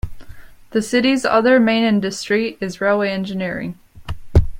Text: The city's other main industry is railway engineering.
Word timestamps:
The 0.71 0.81
city's 0.81 1.25
other 1.25 1.59
main 1.59 1.83
industry 1.83 2.57
is 2.59 2.81
railway 2.81 3.11
engineering. 3.11 3.77